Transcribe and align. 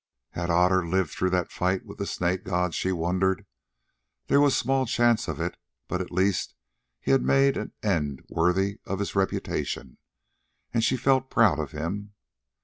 Had 0.31 0.49
Otter 0.49 0.83
lived 0.83 1.11
through 1.11 1.29
the 1.29 1.45
fight 1.45 1.85
with 1.85 1.99
the 1.99 2.07
snake 2.07 2.43
god, 2.43 2.73
she 2.73 2.91
wondered? 2.91 3.45
There 4.29 4.41
was 4.41 4.57
small 4.57 4.87
chance 4.87 5.27
of 5.27 5.39
it, 5.39 5.57
but 5.87 6.01
at 6.01 6.09
least 6.11 6.55
he 6.99 7.11
had 7.11 7.21
made 7.21 7.55
an 7.55 7.73
end 7.83 8.23
worthy 8.27 8.79
of 8.87 8.97
his 8.97 9.13
reputation, 9.15 9.99
and 10.73 10.83
she 10.83 10.97
felt 10.97 11.29
proud 11.29 11.59
of 11.59 11.69
him. 11.71 12.13